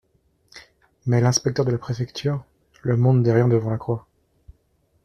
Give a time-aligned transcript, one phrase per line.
[1.05, 2.43] Mais l'inspecteur de la préfecture…
[2.81, 4.07] Le monde n'est rien devant la croix.